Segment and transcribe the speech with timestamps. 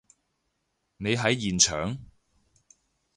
[0.97, 1.99] 你喺現場？